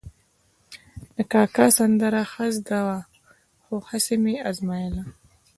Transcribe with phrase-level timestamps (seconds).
[1.15, 2.99] د کاکا سندره ښه زده وه،
[3.63, 5.03] خو هسې مې ازمایله.